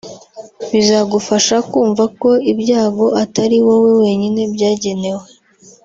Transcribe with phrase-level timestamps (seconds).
[0.71, 5.25] bizagufasha kumva ko ibyago atari wowe wenyine byagenewe